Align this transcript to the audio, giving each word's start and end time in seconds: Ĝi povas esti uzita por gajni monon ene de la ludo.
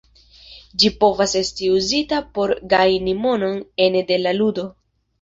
Ĝi 0.83 0.89
povas 1.03 1.35
esti 1.41 1.69
uzita 1.75 2.23
por 2.39 2.57
gajni 2.75 3.17
monon 3.23 3.63
ene 3.89 4.07
de 4.13 4.23
la 4.27 4.39
ludo. 4.43 4.71